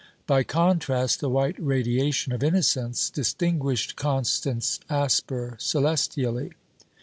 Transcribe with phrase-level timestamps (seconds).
[0.25, 6.53] By contrast, the white radiation of Innocence distinguished Constance Asper celestially.